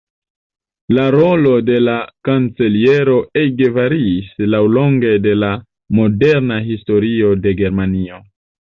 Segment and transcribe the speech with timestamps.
[0.97, 1.97] La rolo de la
[2.29, 5.55] Kanceliero ege variis laŭlonge de la
[6.03, 8.25] moderna historio de Germanio.